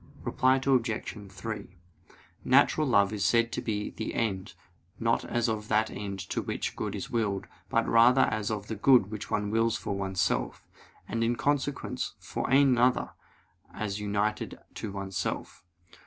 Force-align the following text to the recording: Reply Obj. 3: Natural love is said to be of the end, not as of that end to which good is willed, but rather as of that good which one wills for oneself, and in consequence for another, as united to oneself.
Reply 0.23 0.55
Obj. 0.55 1.31
3: 1.31 1.77
Natural 2.43 2.87
love 2.87 3.13
is 3.13 3.23
said 3.23 3.51
to 3.51 3.61
be 3.61 3.89
of 3.89 3.97
the 3.97 4.15
end, 4.15 4.55
not 4.99 5.23
as 5.23 5.47
of 5.47 5.67
that 5.67 5.91
end 5.91 6.17
to 6.31 6.41
which 6.41 6.75
good 6.75 6.95
is 6.95 7.11
willed, 7.11 7.45
but 7.69 7.87
rather 7.87 8.21
as 8.21 8.49
of 8.49 8.65
that 8.65 8.81
good 8.81 9.11
which 9.11 9.29
one 9.29 9.51
wills 9.51 9.77
for 9.77 9.95
oneself, 9.95 10.65
and 11.07 11.23
in 11.23 11.35
consequence 11.35 12.15
for 12.17 12.49
another, 12.49 13.11
as 13.75 13.99
united 13.99 14.57
to 14.73 14.91
oneself. 14.91 15.63